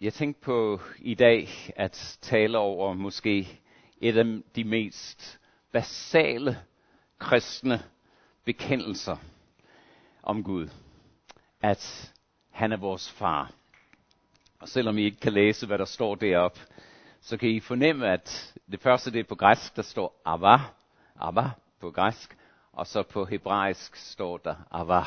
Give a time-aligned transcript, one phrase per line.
[0.00, 3.60] Jeg tænkte på i dag at tale over måske
[4.00, 5.40] et af de mest
[5.72, 6.58] basale
[7.18, 7.82] kristne
[8.44, 9.16] bekendelser
[10.22, 10.68] om Gud.
[11.60, 12.12] At
[12.50, 13.52] han er vores far.
[14.60, 16.60] Og selvom I ikke kan læse, hvad der står deroppe,
[17.20, 20.58] så kan I fornemme, at det første det er på græsk, der står Abba,
[21.20, 21.50] Abba
[21.80, 22.36] på græsk,
[22.72, 25.02] og så på hebraisk står der Abba.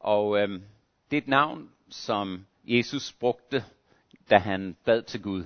[0.00, 0.62] Og øhm,
[1.10, 3.64] det er et navn, som Jesus brugte,
[4.30, 5.44] da han bad til Gud.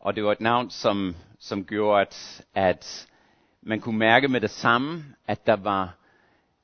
[0.00, 3.08] Og det var et navn, som, som gjorde, at, at
[3.62, 5.96] man kunne mærke med det samme, at der var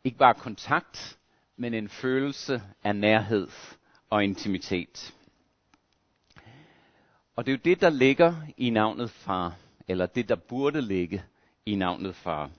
[0.05, 1.19] ikke bare kontakt,
[1.56, 3.48] men en følelse af nærhed
[4.11, 5.14] og intimitet.
[7.36, 9.55] Og det er jo det, der ligger i navnet far,
[9.88, 11.23] eller det, der burde ligge
[11.66, 12.50] i navnet far.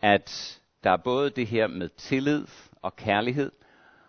[0.00, 2.46] At der er både det her med tillid
[2.82, 3.52] og kærlighed,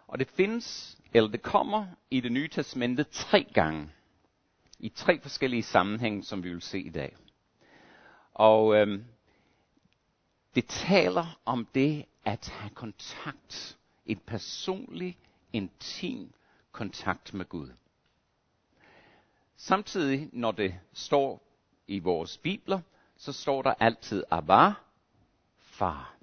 [0.07, 3.89] og det findes, eller det kommer i det nye testamente tre gange.
[4.79, 7.15] I tre forskellige sammenhænge, som vi vil se i dag.
[8.33, 9.05] Og øhm,
[10.55, 13.77] det taler om det at have kontakt.
[14.05, 15.17] En personlig,
[15.53, 16.33] intim
[16.71, 17.69] kontakt med Gud.
[19.57, 21.43] Samtidig, når det står
[21.87, 22.79] i vores bibler,
[23.17, 24.73] så står der altid Abba,
[25.57, 26.15] far.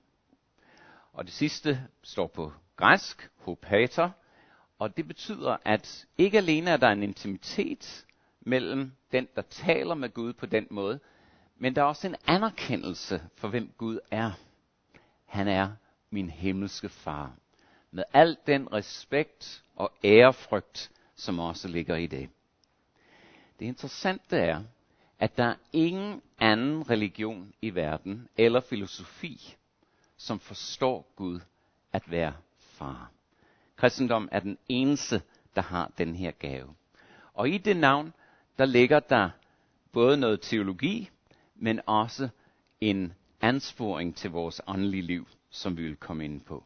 [1.12, 4.10] Og det sidste står på græsk, hopater,
[4.78, 8.06] og det betyder, at ikke alene er der en intimitet
[8.40, 11.00] mellem den, der taler med Gud på den måde,
[11.56, 14.30] men der er også en anerkendelse for, hvem Gud er.
[15.26, 15.70] Han er
[16.10, 17.32] min himmelske far.
[17.90, 22.30] Med al den respekt og ærefrygt, som også ligger i det.
[23.58, 24.62] Det interessante er,
[25.18, 29.56] at der er ingen anden religion i verden eller filosofi,
[30.16, 31.40] som forstår Gud
[31.92, 33.10] at være far.
[33.78, 35.22] Kristendom er den eneste,
[35.56, 36.74] der har den her gave.
[37.34, 38.12] Og i det navn,
[38.58, 39.30] der ligger der
[39.92, 41.10] både noget teologi,
[41.54, 42.28] men også
[42.80, 46.64] en ansporing til vores åndelige liv, som vi vil komme ind på.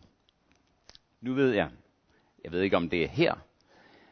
[1.21, 1.71] Nu ved jeg,
[2.45, 3.35] jeg ved ikke om det er her,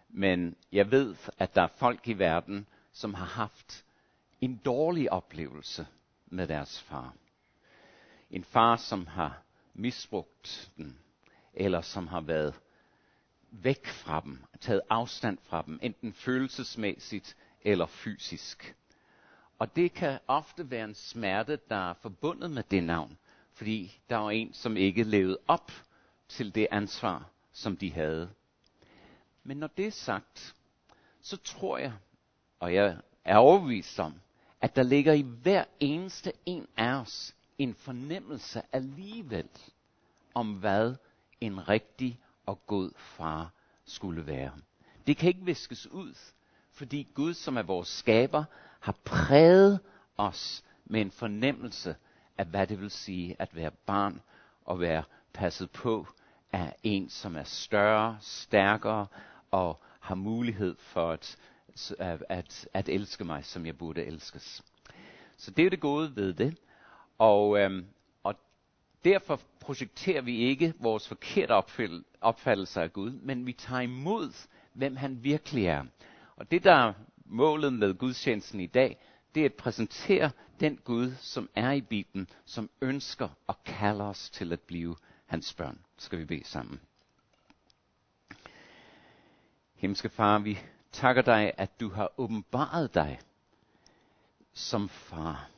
[0.09, 3.85] men jeg ved, at der er folk i verden, som har haft
[4.41, 5.87] en dårlig oplevelse
[6.27, 7.15] med deres far.
[8.31, 9.43] En far, som har
[9.75, 10.99] misbrugt den,
[11.55, 12.55] eller som har været
[13.51, 18.77] væk fra dem, taget afstand fra dem, enten følelsesmæssigt eller fysisk.
[19.59, 23.19] Og det kan ofte være en smerte, der er forbundet med det navn,
[23.53, 25.73] fordi der var en, som ikke levede op
[26.29, 28.31] til det ansvar, som de havde.
[29.45, 30.55] Men når det er sagt,
[31.21, 31.93] så tror jeg,
[32.61, 34.15] og jeg er overbevist om,
[34.61, 39.49] at der ligger i hver eneste en af os en fornemmelse alligevel
[40.35, 40.95] om, hvad
[41.41, 43.51] en rigtig og god far
[43.85, 44.53] skulle være.
[45.07, 46.15] Det kan ikke viskes ud,
[46.73, 48.45] fordi Gud, som er vores skaber,
[48.81, 49.81] har præget
[50.17, 51.97] os med en fornemmelse
[52.39, 54.21] af, hvad det vil sige at være barn
[54.65, 55.03] og være
[55.33, 56.07] passet på
[56.53, 59.07] af en, som er større, stærkere
[59.51, 61.37] og har mulighed for at,
[62.29, 64.63] at, at, elske mig, som jeg burde elskes.
[65.37, 66.59] Så det er det gode ved det.
[67.19, 67.85] Og, øhm, og
[69.05, 71.53] derfor projekterer vi ikke vores forkerte
[72.21, 75.85] opfattelse af Gud, men vi tager imod, hvem han virkelig er.
[76.37, 76.93] Og det, der er
[77.25, 78.99] målet med gudstjenesten i dag,
[79.35, 80.31] det er at præsentere
[80.61, 84.97] den Gud, som er i Bibelen, som ønsker og kalder os til at blive
[85.27, 85.79] hans børn.
[85.97, 86.81] Skal vi bede sammen.
[89.75, 90.59] Himmelske Far, vi
[90.93, 93.19] takker dig, at du har åbenbaret dig
[94.53, 95.51] som far.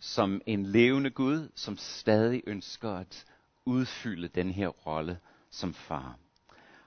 [0.00, 3.24] Som en levende Gud, som stadig ønsker at
[3.64, 5.18] udfylde den her rolle
[5.50, 6.18] som far.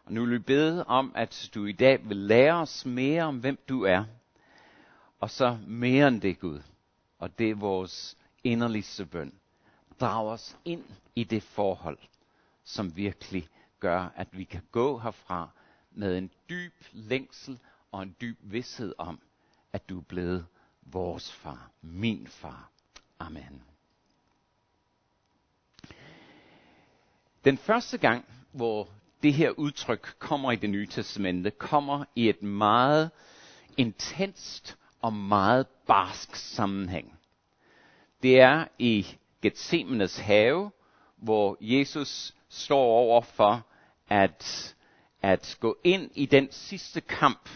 [0.06, 3.40] Og nu vil vi bede om, at du i dag vil lære os mere om,
[3.40, 4.04] hvem du er.
[5.20, 6.62] Og så mere end det, Gud.
[7.20, 9.34] Og det er vores inderligste bøn.
[10.00, 10.84] Drag os ind
[11.16, 11.98] i det forhold,
[12.64, 13.48] som virkelig
[13.80, 15.50] gør, at vi kan gå herfra
[15.92, 17.60] med en dyb længsel
[17.92, 19.20] og en dyb vidshed om,
[19.74, 20.46] at du er blevet
[20.82, 22.70] vores far, min far.
[23.20, 23.62] Amen.
[27.46, 28.90] Den første gang, hvor
[29.24, 33.12] det her udtryk kommer i det nye testamente, kommer i et meget
[33.78, 37.20] intenst og meget barsk sammenhæng.
[38.24, 39.08] Det er i
[39.42, 40.72] Gethsemanes have,
[41.18, 43.66] hvor Jesus står over for
[44.10, 44.76] at,
[45.22, 47.50] at gå ind i den sidste kamp,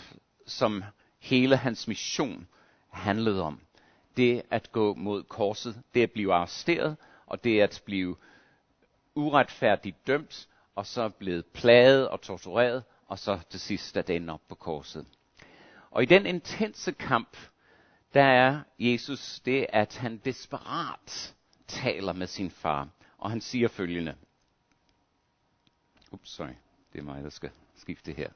[0.45, 0.83] som
[1.19, 2.47] hele hans mission
[2.89, 3.59] handlede om.
[4.17, 8.15] Det at gå mod korset, det at blive arresteret, og det at blive
[9.15, 14.41] uretfærdigt dømt, og så blevet plaget og tortureret, og så til sidst at ende op
[14.49, 15.05] på korset.
[15.91, 17.37] Og i den intense kamp,
[18.13, 21.35] der er Jesus det, at han desperat
[21.67, 24.15] taler med sin far, og han siger følgende.
[26.11, 26.53] Ups, sorry,
[26.93, 28.29] det er mig, der skal skifte her.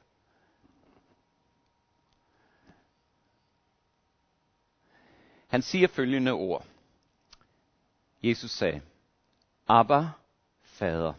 [5.48, 6.66] Han siger følgende ord.
[8.22, 8.82] Jesus sagde,
[9.68, 10.08] Abba,
[10.62, 11.12] Fader,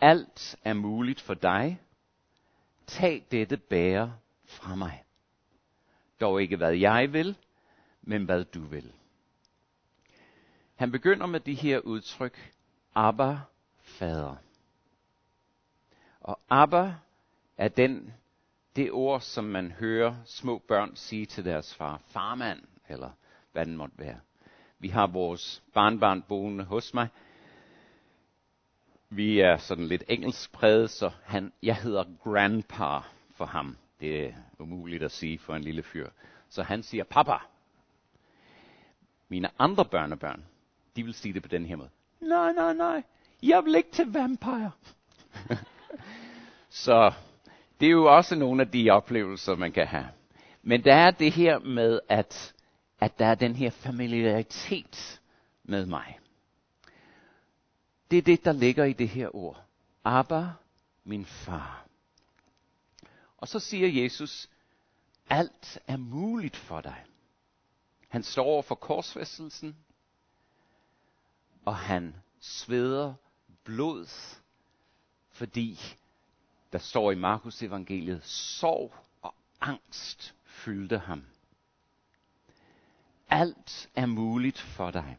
[0.00, 1.80] alt er muligt for dig.
[2.86, 5.04] Tag dette bære fra mig.
[6.20, 7.36] Dog ikke hvad jeg vil,
[8.02, 8.92] men hvad du vil.
[10.74, 12.52] Han begynder med de her udtryk,
[12.94, 13.38] Abba,
[13.82, 14.36] Fader.
[16.20, 16.94] Og Abba
[17.56, 18.14] er den,
[18.76, 23.10] det ord, som man hører små børn sige til deres far, farmand, eller
[23.52, 24.20] hvad den måtte være.
[24.78, 27.08] Vi har vores barnbarn boende hos mig.
[29.10, 33.00] Vi er sådan lidt engelsk præget, så han, jeg hedder grandpa
[33.34, 33.76] for ham.
[34.00, 36.08] Det er umuligt at sige for en lille fyr.
[36.48, 37.36] Så han siger papa.
[39.28, 40.44] Mine andre børnebørn,
[40.96, 41.90] de vil sige det på den her måde.
[42.20, 43.02] Nej, nej, nej.
[43.42, 44.70] Jeg vil ikke til vampire.
[46.84, 47.12] så
[47.80, 50.08] det er jo også nogle af de oplevelser, man kan have.
[50.62, 52.54] Men der er det her med, at,
[53.00, 55.20] at der er den her familiaritet
[55.64, 56.18] med mig.
[58.10, 59.64] Det er det, der ligger i det her ord.
[60.04, 60.52] Abba,
[61.04, 61.86] min far.
[63.36, 64.50] Og så siger Jesus,
[65.30, 67.04] alt er muligt for dig.
[68.08, 69.76] Han står over for korsfæstelsen,
[71.64, 73.14] og han sveder
[73.64, 74.06] blod,
[75.30, 75.80] fordi
[76.72, 81.24] der står i Markus evangeliet, sorg og angst fyldte ham.
[83.28, 85.18] Alt er muligt for dig.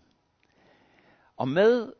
[1.37, 1.93] Og med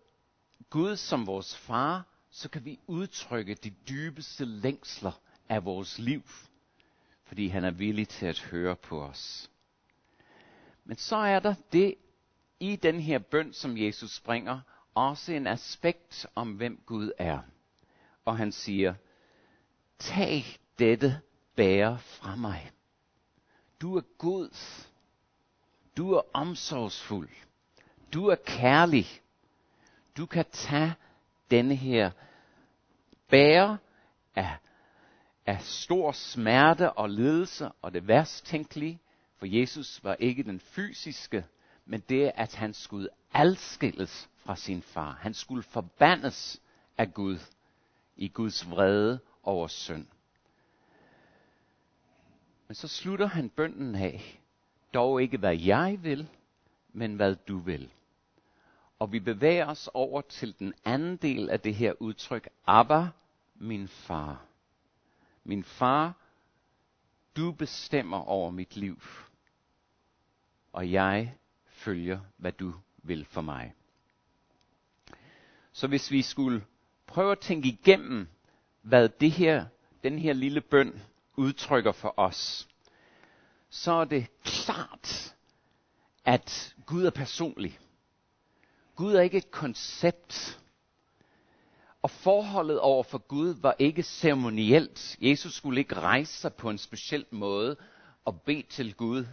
[0.70, 6.24] Gud som vores far, så kan vi udtrykke de dybeste længsler af vores liv,
[7.24, 9.52] fordi han er villig til at høre på os.
[10.84, 11.96] Men så er der det
[12.60, 14.60] i den her bøn, som Jesus springer,
[14.94, 17.40] også en aspekt om, hvem Gud er.
[18.26, 18.94] Og han siger,
[20.00, 20.44] tag
[20.80, 21.22] dette
[21.56, 22.72] bære fra mig.
[23.82, 24.50] Du er god.
[26.00, 27.30] Du er omsorgsfuld.
[28.14, 29.06] Du er kærlig.
[30.18, 30.94] Du kan tage
[31.52, 32.12] denne her
[33.30, 33.78] bære
[34.36, 34.58] af,
[35.46, 39.00] af stor smerte og ledelse og det værst tænkelige,
[39.38, 41.46] for Jesus var ikke den fysiske,
[41.86, 45.18] men det at han skulle adskilles fra sin far.
[45.22, 46.62] Han skulle forbandes
[46.98, 47.40] af Gud
[48.16, 50.08] i Guds vrede over synd.
[52.68, 54.39] Men så slutter han bønden af,
[54.94, 56.30] dog ikke hvad jeg vil,
[56.94, 57.92] men hvad du vil.
[59.00, 63.08] Og vi bevæger os over til den anden del af det her udtryk, Abba,
[63.56, 64.46] min far.
[65.44, 66.14] Min far,
[67.38, 69.02] du bestemmer over mit liv,
[70.74, 71.36] og jeg
[71.66, 73.74] følger, hvad du vil for mig.
[75.72, 76.66] Så hvis vi skulle
[77.08, 78.28] prøve at tænke igennem,
[78.82, 79.66] hvad det her,
[80.04, 81.02] den her lille bøn
[81.36, 82.69] udtrykker for os,
[83.70, 85.36] så er det klart,
[86.26, 87.80] at Gud er personlig.
[88.96, 90.60] Gud er ikke et koncept.
[92.02, 95.18] Og forholdet over for Gud var ikke ceremonielt.
[95.22, 97.76] Jesus skulle ikke rejse sig på en speciel måde
[98.26, 99.26] og bede til Gud.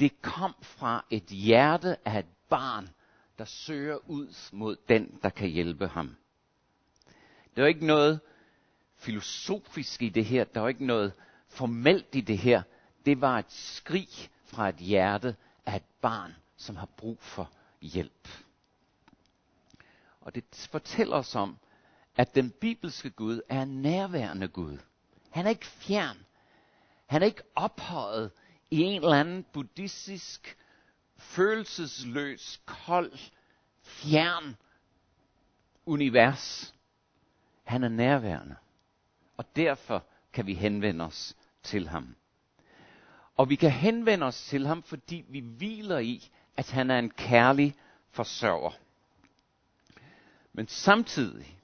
[0.00, 2.88] Det kom fra et hjerte af et barn,
[3.38, 6.16] der søger ud mod den, der kan hjælpe ham.
[7.56, 8.20] Der er ikke noget
[8.96, 10.44] filosofisk i det her.
[10.44, 11.12] Der er ikke noget
[11.48, 12.62] formelt i det her.
[13.06, 14.08] Det var et skrig
[14.44, 18.28] fra et hjerte af et barn, som har brug for hjælp.
[20.20, 21.58] Og det fortæller os om,
[22.16, 24.78] at den bibelske Gud er en nærværende Gud.
[25.30, 26.16] Han er ikke fjern.
[27.06, 28.30] Han er ikke ophøjet
[28.70, 30.56] i en eller anden buddhistisk,
[31.16, 33.12] følelsesløs, kold,
[33.82, 34.56] fjern
[35.86, 36.74] univers.
[37.64, 38.56] Han er nærværende.
[39.36, 42.16] Og derfor kan vi henvende os til ham.
[43.36, 47.10] Og vi kan henvende os til ham, fordi vi hviler i, at han er en
[47.10, 47.74] kærlig
[48.10, 48.70] forsørger.
[50.52, 51.58] Men samtidig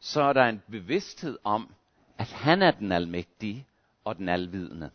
[0.00, 1.74] så er der en bevidsthed om,
[2.18, 3.66] at han er den almægtige
[4.04, 4.90] og den alvidende.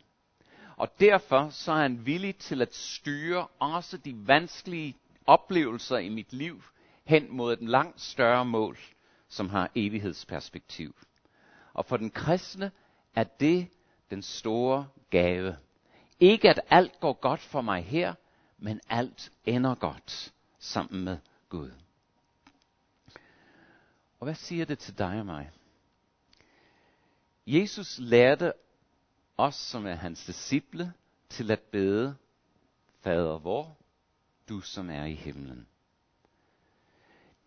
[0.78, 6.34] Og derfor så er han villig til at styre også de vanskelige oplevelser i mit
[6.34, 6.64] liv
[7.04, 8.78] hen mod et langt større mål,
[9.28, 10.96] som har evighedsperspektiv.
[11.74, 12.72] Og for den kristne
[13.16, 13.68] er det
[14.10, 15.56] den store gave.
[16.20, 18.14] Ikke at alt går godt for mig her,
[18.58, 21.18] men alt ender godt sammen med
[21.50, 21.72] Gud.
[24.20, 25.52] Og hvad siger det til dig og mig?
[27.48, 28.54] Jesus lærte
[29.38, 30.94] os, som er hans disciple,
[31.30, 32.16] til at bede,
[33.02, 33.78] Fader vor,
[34.50, 35.68] du som er i himlen.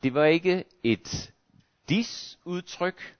[0.02, 1.32] Det var ikke et
[1.88, 3.16] dis-udtryk.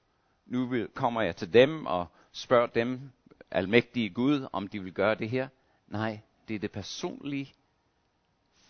[0.46, 3.12] Nu kommer jeg til dem og spørger dem,
[3.50, 5.48] almægtige Gud, om de vil gøre det her.
[5.86, 7.54] Nej, det er det personlige.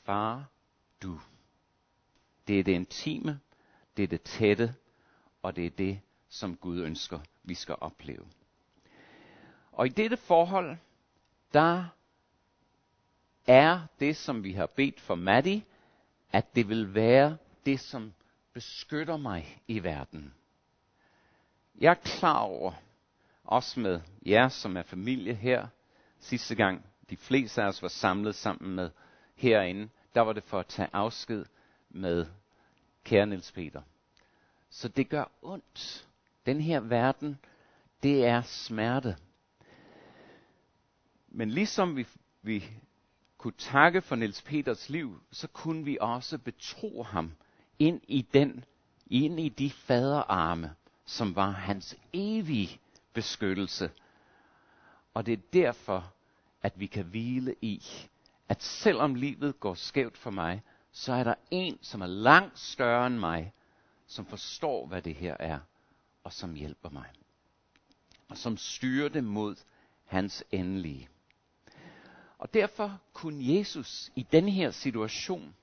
[0.05, 0.51] Far,
[1.03, 1.21] du.
[2.49, 3.41] Det er det intime,
[3.97, 4.75] det er det tætte,
[5.43, 8.27] og det er det, som Gud ønsker, vi skal opleve.
[9.73, 10.77] Og i dette forhold,
[11.53, 11.85] der
[13.47, 15.63] er det, som vi har bedt for Maddie,
[16.33, 18.13] at det vil være det, som
[18.53, 20.35] beskytter mig i verden.
[21.81, 22.73] Jeg er klar over,
[23.49, 25.67] også med jer, som er familie her,
[26.19, 28.91] sidste gang de fleste af os var samlet sammen med
[29.35, 31.45] herinde, der var det for at tage afsked
[31.91, 32.27] med
[33.05, 33.83] kære Niels Peter.
[34.71, 36.09] Så det gør ondt.
[36.47, 37.39] Den her verden,
[38.03, 39.17] det er smerte.
[41.29, 42.07] Men ligesom vi,
[42.43, 42.65] vi
[43.39, 47.33] kunne takke for Niels Peters liv, så kunne vi også betro ham
[47.79, 48.65] ind i den,
[49.07, 50.75] ind i de faderarme,
[51.05, 52.81] som var hans evige
[53.19, 53.91] beskyttelse.
[55.15, 56.13] Og det er derfor,
[56.63, 57.83] at vi kan hvile i,
[58.49, 63.07] at selvom livet går skævt for mig, så er der en, som er langt større
[63.07, 63.53] end mig,
[64.07, 65.59] som forstår, hvad det her er,
[66.25, 67.07] og som hjælper mig.
[68.29, 69.57] Og som styrer det mod
[70.05, 71.09] hans endelige.
[72.39, 75.55] Og derfor kunne Jesus i den her situation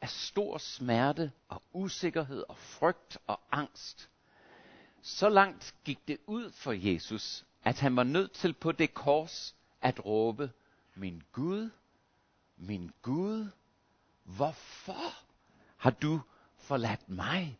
[0.00, 4.10] af stor smerte og usikkerhed og frygt og angst,
[5.06, 9.56] så langt gik det ud for Jesus, at han var nødt til på det kors
[9.80, 10.52] at råbe,
[10.94, 11.70] min Gud,
[12.56, 13.50] min Gud,
[14.22, 15.26] hvorfor
[15.76, 16.20] har du
[16.56, 17.58] forladt mig?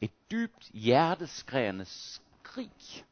[0.00, 3.04] Et dybt hjerteskrægende skrig.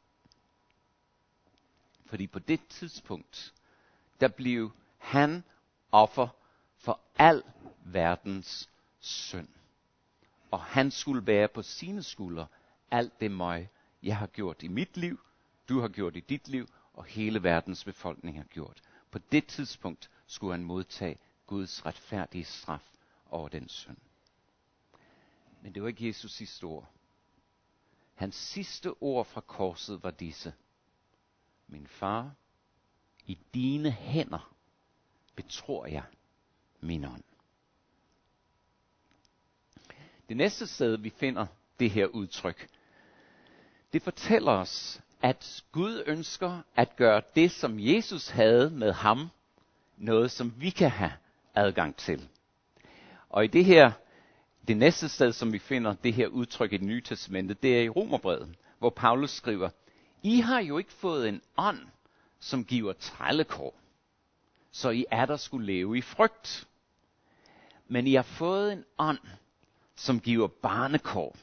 [2.05, 3.53] Fordi på det tidspunkt,
[4.19, 5.43] der blev han
[5.91, 6.27] offer
[6.77, 7.43] for al
[7.85, 9.49] verdens synd.
[10.51, 12.47] Og han skulle bære på sine skuldre
[12.91, 13.67] alt det møg,
[14.03, 15.19] jeg har gjort i mit liv,
[15.69, 18.81] du har gjort i dit liv, og hele verdens befolkning har gjort.
[19.11, 22.91] På det tidspunkt skulle han modtage Guds retfærdige straf
[23.29, 23.97] over den synd.
[25.61, 26.89] Men det var ikke Jesus sidste ord.
[28.15, 30.53] Hans sidste ord fra korset var disse.
[31.67, 32.31] Min far,
[33.25, 34.55] i dine hænder
[35.35, 36.03] betror jeg
[36.79, 37.23] min ånd.
[40.29, 41.45] Det næste sted, vi finder
[41.79, 42.67] det her udtryk,
[43.93, 49.29] det fortæller os, at Gud ønsker at gøre det, som Jesus havde med ham,
[49.97, 51.11] noget, som vi kan have
[51.55, 52.27] adgang til.
[53.29, 53.91] Og i det her,
[54.67, 57.83] det næste sted, som vi finder det her udtryk i det nye testamente, det er
[57.83, 59.69] i Romerbrevet, hvor Paulus skriver,
[60.23, 61.79] I har jo ikke fået en ånd,
[62.39, 63.79] som giver trællekår,
[64.71, 66.67] så I er der skulle leve i frygt.
[67.87, 69.19] Men I har fået en ånd,
[69.97, 71.35] som giver barnekår,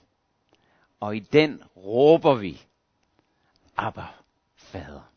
[1.01, 2.63] og i den råber vi,
[3.77, 4.07] Abba,
[4.57, 5.11] Fader.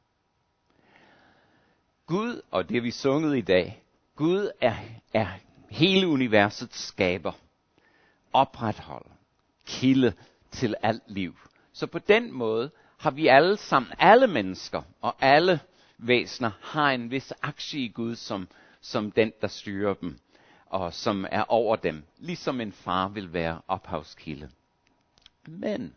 [2.05, 3.83] Gud, og det vi sunget i dag,
[4.15, 4.75] Gud er,
[5.13, 5.27] er
[5.69, 7.31] hele universets skaber,
[8.33, 9.15] opretholder,
[9.65, 10.13] kilde
[10.51, 11.35] til alt liv.
[11.73, 15.59] Så på den måde har vi alle sammen, alle mennesker og alle
[15.97, 18.47] væsener, har en vis aktie i Gud som,
[18.81, 20.19] som den, der styrer dem
[20.69, 24.49] og som er over dem, ligesom en far vil være ophavskilde.
[25.47, 25.95] Men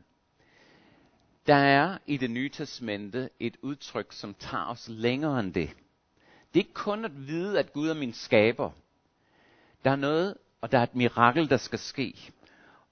[1.46, 5.70] der er i det nye testamente et udtryk, som tager os længere end det.
[6.54, 8.70] Det er ikke kun at vide, at Gud er min skaber.
[9.84, 12.32] Der er noget, og der er et mirakel, der skal ske.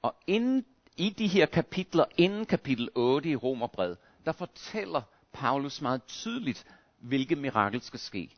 [0.03, 0.65] Og inden,
[0.97, 6.67] i de her kapitler, inden kapitel 8 i Romerbrevet, der fortæller Paulus meget tydeligt,
[6.99, 8.31] hvilket mirakel skal ske.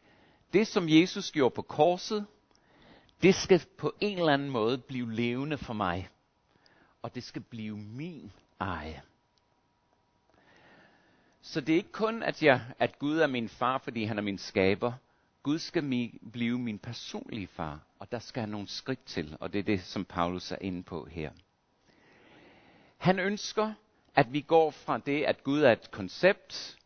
[0.52, 2.26] Det, som Jesus gjorde på korset,
[3.22, 6.08] det skal på en eller anden måde blive levende for mig.
[7.02, 9.02] Og det skal blive min eje.
[11.42, 14.22] Så det er ikke kun, at, jeg, at Gud er min far, fordi han er
[14.22, 14.92] min skaber.
[15.42, 19.58] Gud skal mi, blive min personlige far, og der skal nogle skridt til, og det
[19.58, 21.30] er det, som Paulus er inde på her.
[22.98, 23.72] Han ønsker,
[24.14, 26.78] at vi går fra det, at Gud er et koncept,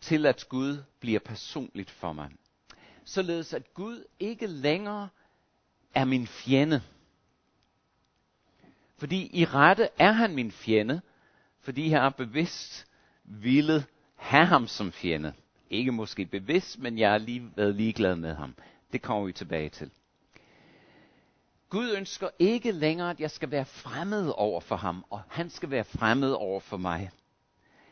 [0.00, 2.30] til at Gud bliver personligt for mig.
[3.04, 5.08] Således at Gud ikke længere
[5.96, 6.82] er min fjende.
[8.98, 11.00] Fordi i rette er han min fjende,
[11.60, 12.86] fordi jeg har bevidst
[13.24, 13.84] ville
[14.16, 15.32] have ham som fjende.
[15.70, 18.54] Ikke måske bevidst, men jeg har lige været ligeglad med ham.
[18.92, 19.90] Det kommer vi tilbage til.
[21.68, 25.70] Gud ønsker ikke længere, at jeg skal være fremmed over for ham, og han skal
[25.70, 27.10] være fremmed over for mig.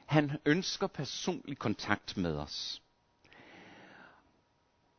[0.06, 2.82] Han ønsker personlig kontakt med os.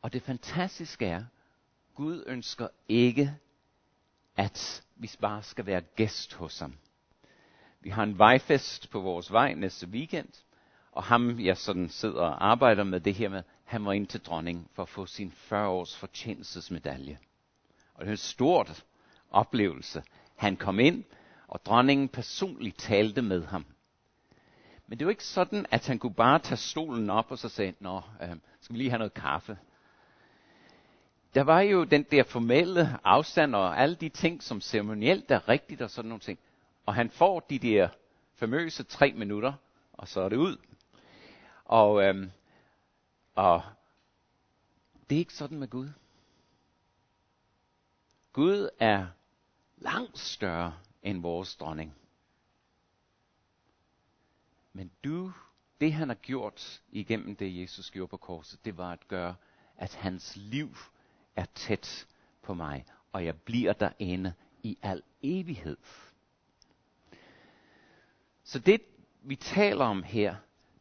[0.02, 1.24] Og det fantastiske er,
[1.96, 3.36] Gud ønsker ikke,
[4.36, 6.74] at vi bare skal være gæst hos ham.
[7.80, 10.28] Vi har en vejfest på vores vej næste weekend,
[10.92, 14.20] og ham, jeg sådan sidder og arbejder med det her med, han var ind til
[14.20, 17.18] dronning for at få sin 40 års fortjenestesmedalje.
[17.94, 18.66] Og det er en stor
[19.30, 20.02] oplevelse.
[20.36, 21.04] Han kom ind,
[21.48, 23.66] og dronningen personligt talte med ham.
[24.86, 27.74] Men det var ikke sådan, at han kunne bare tage stolen op og så sagde,
[27.80, 29.58] Nå, øh, skal vi lige have noget kaffe?
[31.36, 35.82] Der var jo den der formelle afstand og alle de ting, som ceremonielt er rigtigt
[35.82, 36.38] og sådan nogle ting.
[36.86, 37.88] Og han får de der
[38.34, 39.52] famøse tre minutter,
[39.92, 40.56] og så er det ud.
[41.64, 42.30] Og, øhm,
[43.34, 43.62] og
[45.10, 45.88] det er ikke sådan med Gud.
[48.32, 49.06] Gud er
[49.76, 51.94] langt større end vores dronning.
[54.72, 55.32] Men du,
[55.80, 59.34] det han har gjort igennem det, Jesus gjorde på korset, det var at gøre,
[59.76, 60.76] at hans liv
[61.36, 62.06] er tæt
[62.42, 65.76] på mig, og jeg bliver derinde i al evighed.
[68.44, 68.80] Så det,
[69.22, 70.36] vi taler om her,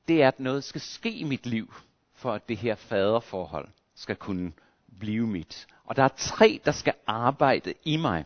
[0.08, 1.74] det er, at noget skal ske i mit liv,
[2.14, 4.52] for at det her faderforhold skal kunne
[5.00, 5.68] blive mit.
[5.86, 8.26] Og der er tre, der skal arbejde i mig.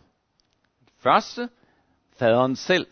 [0.98, 1.50] Første,
[2.18, 2.88] faderen selv.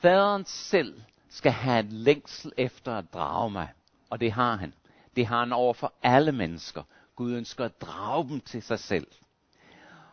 [0.00, 3.68] Faderen selv skal have en længsel efter at drage mig.
[4.10, 4.74] Og det har han.
[5.16, 6.82] Det har han over for alle mennesker.
[7.20, 9.06] Gud ønsker at drage dem til sig selv.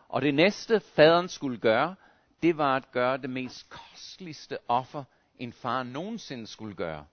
[0.08, 1.94] Og det næste, faderen skulle gøre,
[2.42, 5.04] det var at gøre det mest kosteligste offer,
[5.38, 7.06] en far nogensinde skulle gøre.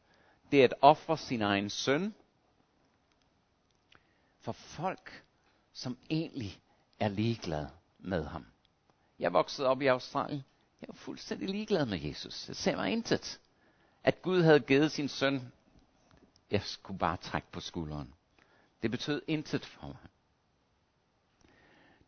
[0.51, 2.15] Det er at ofre sin egen søn
[4.39, 5.23] for folk,
[5.73, 6.59] som egentlig
[6.99, 8.45] er ligeglade med ham.
[9.19, 10.43] Jeg voksede op i Australien.
[10.81, 12.47] Jeg var fuldstændig ligeglad med Jesus.
[12.47, 13.39] Jeg ser mig intet.
[14.03, 15.51] At Gud havde givet sin søn,
[16.51, 18.13] jeg skulle bare trække på skulderen.
[18.81, 19.97] Det betød intet for mig.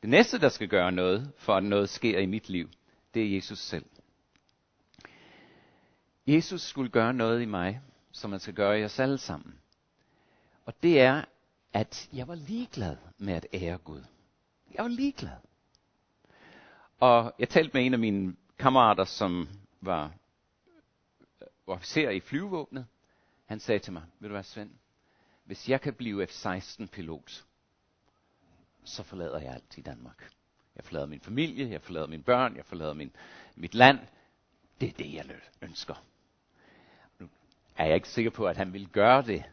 [0.02, 2.70] Det næste, der skal gøre noget, for at noget sker i mit liv,
[3.14, 3.86] det er Jesus selv.
[6.28, 9.60] Jesus skulle gøre noget i mig, som man skal gøre i os alle sammen.
[10.66, 11.26] Og det er,
[11.74, 14.04] at jeg var ligeglad med at ære Gud.
[14.74, 15.38] Jeg var ligeglad.
[17.00, 19.50] Og jeg talte med en af mine kammerater, som
[19.82, 20.14] var
[21.68, 22.86] officer i flyvevåbnet.
[23.46, 24.72] Han sagde til mig, vil du være Svend,
[25.48, 27.46] hvis jeg kan blive F-16-pilot,
[28.84, 30.30] så forlader jeg alt i Danmark.
[30.76, 33.12] Jeg forlader min familie, jeg forlader mine børn, jeg forlader min,
[33.56, 34.00] mit land.
[34.82, 35.26] Det er det, jeg
[35.62, 36.06] ønsker.
[37.20, 37.30] Nu
[37.78, 39.44] er jeg ikke sikker på, at han ville gøre det.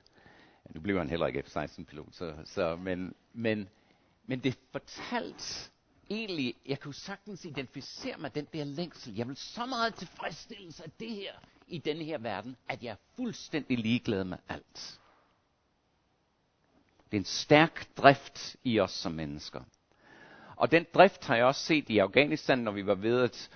[0.70, 3.68] Nu blev han heller ikke F-16-pilot, så, så, men, men,
[4.26, 5.72] men det fortalt
[6.10, 9.14] egentlig, jeg kunne sagtens identificere mig den der længsel.
[9.16, 11.32] Jeg vil så meget tilfredsstillelse af det her
[11.68, 15.00] i denne her verden, at jeg er fuldstændig ligeglad med alt.
[17.10, 19.60] Det er en stærk drift i os som mennesker.
[20.56, 23.50] Og den drift har jeg også set i Afghanistan, når vi var ved at,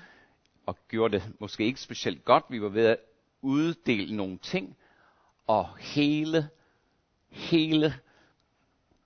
[0.66, 2.98] og gjorde det måske ikke specielt godt, vi var ved at
[3.42, 4.76] uddele nogle ting,
[5.46, 6.48] og hele,
[7.28, 7.94] hele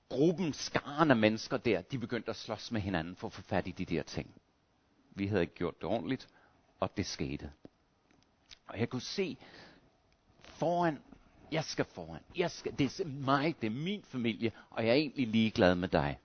[0.08, 3.66] gruppen, skaren af mennesker der, de begyndte at slås med hinanden for at få fat
[3.66, 4.34] i de der ting.
[5.10, 6.28] Vi havde ikke gjort det ordentligt,
[6.80, 7.52] og det skete.
[8.66, 9.36] Og jeg kunne se
[10.42, 10.98] foran
[11.52, 12.20] jeg skal foran.
[12.36, 15.88] Jeg skal, det er mig, det er min familie, og jeg er egentlig ligeglad med
[15.88, 16.18] dig.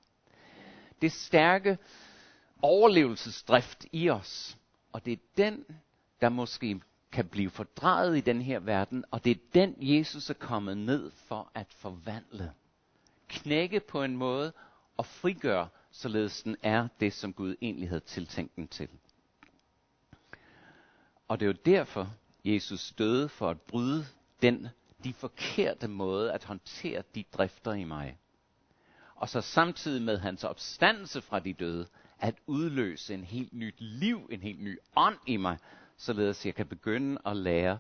[1.02, 1.78] Det stærke
[2.62, 4.58] overlevelsesdrift i os,
[4.92, 5.66] og det er den,
[6.22, 10.34] der måske kan blive fordrejet i den her verden, og det er den, Jesus er
[10.34, 12.52] kommet ned for at forvandle.
[13.28, 14.54] Knække på en måde
[14.98, 18.90] og frigøre, således den er det, som Gud egentlig havde tiltænkt den til.
[21.28, 22.14] Og det er jo derfor,
[22.46, 24.06] Jesus døde for at bryde
[24.42, 24.68] den
[25.04, 28.18] de forkerte måde at håndtere de drifter i mig.
[29.16, 31.88] Og så samtidig med hans opstandelse fra de døde,
[32.20, 35.58] at udløse en helt nyt liv, en helt ny ånd i mig,
[35.98, 37.78] således jeg kan begynde at lære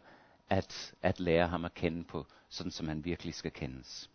[0.49, 4.09] at, at lære ham at kende på, sådan som han virkelig skal kendes.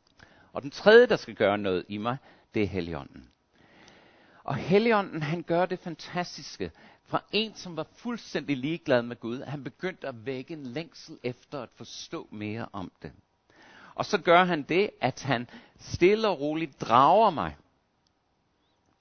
[0.53, 2.17] Og den tredje, der skal gøre noget i mig,
[2.55, 3.29] det er Helligånden.
[4.45, 6.71] Og Helligånden, han gør det fantastiske,
[7.05, 11.63] fra en, som var fuldstændig ligeglad med Gud, han begyndte at vække en længsel efter
[11.63, 13.13] at forstå mere om det.
[13.95, 17.57] Og så gør han det, at han stille og roligt drager mig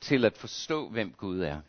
[0.01, 1.61] til at forstå, hvem Gud er.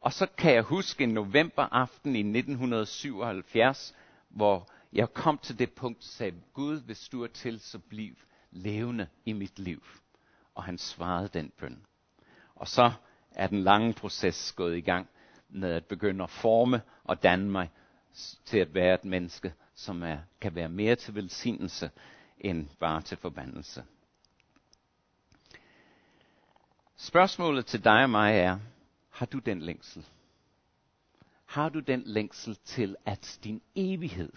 [0.00, 3.94] Og så kan jeg huske en novemberaften i 1977,
[4.28, 8.14] hvor jeg kom til det punkt og sagde, Gud, hvis du er til, så bliv
[8.50, 9.82] levende i mit liv.
[10.54, 11.82] Og han svarede den bøn.
[12.54, 12.92] Og så
[13.30, 15.08] er den lange proces gået i gang,
[15.54, 17.70] med at begynde at forme og danne mig
[18.44, 21.90] til at være et menneske, som er, kan være mere til velsignelse
[22.40, 23.84] end bare til forbandelse.
[26.96, 28.58] Spørgsmålet til dig og mig er,
[29.10, 30.06] har du den længsel?
[31.44, 34.32] Har du den længsel til, at din evighed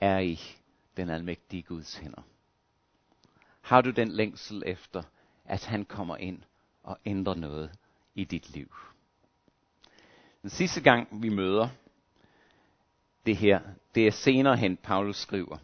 [0.00, 0.40] er i
[0.96, 2.22] den almægtige Guds hænder?
[3.60, 5.02] Har du den længsel efter,
[5.44, 6.42] at han kommer ind
[6.82, 7.78] og ændrer noget
[8.14, 8.72] i dit liv?
[10.46, 11.68] Den sidste gang vi møder
[13.26, 13.60] det her,
[13.94, 15.58] det er senere hen, Paulus skriver.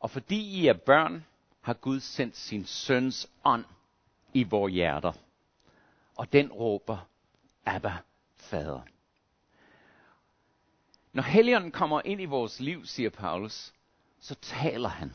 [0.00, 1.24] Og fordi I er børn,
[1.60, 3.64] har Gud sendt sin søns ånd
[4.32, 5.12] i vores hjerter.
[6.16, 7.08] Og den råber,
[7.64, 7.92] Abba,
[8.36, 8.80] fader.
[11.12, 13.72] Når Helligånden kommer ind i vores liv, siger Paulus,
[14.20, 15.14] så taler han.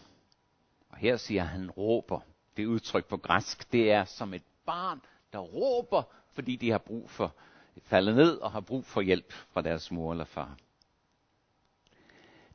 [0.90, 2.20] Og her siger han råber.
[2.58, 5.02] Det udtryk på græsk, det er som et barn,
[5.34, 7.36] der råber, fordi de har brug for
[7.84, 10.58] faldet ned og har brug for hjælp fra deres mor eller far.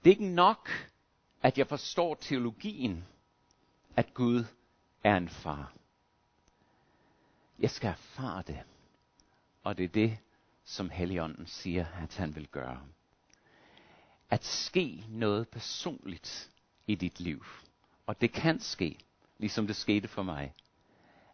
[0.05, 0.71] Det er ikke nok,
[1.43, 3.05] at jeg forstår teologien,
[3.97, 4.45] at Gud
[5.05, 5.73] er en far.
[7.59, 8.63] Jeg skal erfare det.
[9.63, 10.19] Og det er det,
[10.65, 12.83] som Helligånden siger, at han vil gøre.
[14.31, 16.51] At ske noget personligt
[16.87, 17.45] i dit liv.
[18.07, 18.99] Og det kan ske,
[19.39, 20.55] ligesom det skete for mig.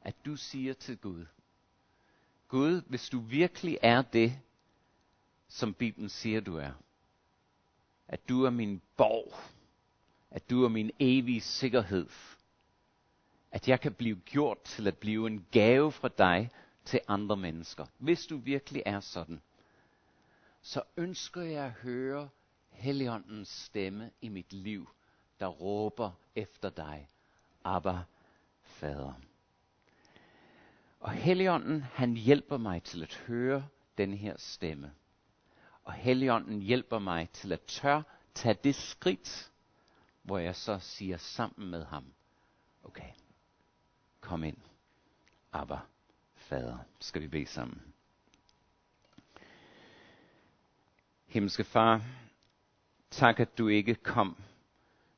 [0.03, 1.27] At du siger til Gud,
[2.48, 4.38] Gud, hvis du virkelig er det,
[5.48, 6.72] som Bibelen siger, du er.
[8.08, 9.34] At du er min borg.
[10.30, 12.08] At du er min evige sikkerhed
[13.50, 16.50] at jeg kan blive gjort til at blive en gave fra dig
[16.84, 17.87] til andre mennesker.
[17.98, 19.40] Hvis du virkelig er sådan,
[20.62, 22.28] så ønsker jeg at høre
[22.70, 24.88] Helligåndens stemme i mit liv,
[25.40, 27.08] der råber efter dig.
[27.64, 27.98] Abba,
[28.62, 29.12] Fader.
[31.00, 34.92] Og Helligånden, han hjælper mig til at høre den her stemme.
[35.84, 38.02] Og Helligånden hjælper mig til at tør
[38.34, 39.52] tage det skridt,
[40.22, 42.04] hvor jeg så siger sammen med ham,
[42.84, 43.11] okay,
[44.20, 44.56] Kom ind.
[45.52, 45.78] Abba,
[46.34, 46.78] Fader.
[47.00, 47.82] Skal vi bede sammen.
[51.26, 52.02] Himmelske Far,
[53.11, 54.37] tak at du ikke kom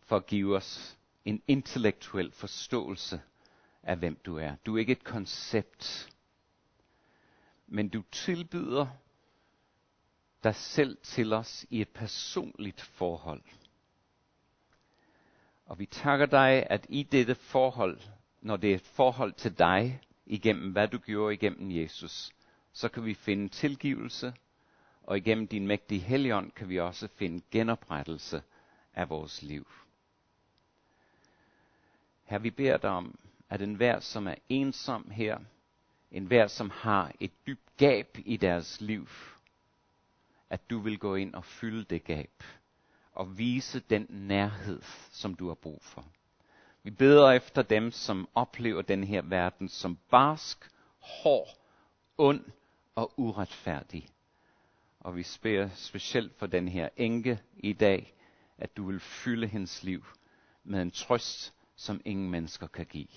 [0.01, 3.23] for at give os en intellektuel forståelse
[3.83, 4.55] af, hvem du er.
[4.67, 6.11] Du er ikke et koncept,
[7.67, 8.87] men du tilbyder
[10.45, 13.43] dig selv til os i et personligt forhold.
[15.67, 18.01] Og vi takker dig, at i dette forhold
[18.41, 22.31] når det er et forhold til dig, igennem hvad du gjorde igennem Jesus,
[22.73, 24.35] så kan vi finde tilgivelse,
[25.03, 28.43] og igennem din mægtige helligånd kan vi også finde genoprettelse
[28.95, 29.67] af vores liv.
[32.25, 33.19] Her vi beder dig om,
[33.51, 35.39] at enhver, som er ensom her,
[36.11, 39.09] enhver, som har et dybt gab i deres liv,
[40.51, 42.43] at du vil gå ind og fylde det gab,
[43.13, 46.05] og vise den nærhed, som du har brug for.
[46.83, 51.49] Vi beder efter dem, som oplever den her verden som barsk, hård,
[52.19, 52.45] ond
[52.95, 54.09] og uretfærdig.
[55.01, 58.15] Og vi beder specielt for den her enke i dag,
[58.59, 60.05] at du vil fylde hendes liv
[60.65, 63.09] med en trøst, som ingen mennesker kan give.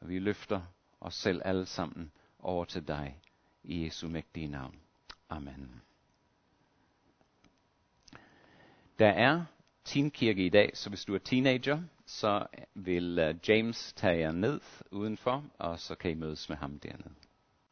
[0.00, 0.62] Og vi løfter
[1.00, 3.20] os selv alle sammen over til dig
[3.62, 4.80] i Jesu mægtige navn.
[5.28, 5.82] Amen.
[8.98, 9.44] Der er
[9.84, 14.60] teenkirke i dag, så hvis du er teenager, så vil øh, James tage jer ned
[14.90, 17.14] udenfor, og så kan I mødes med ham dernede.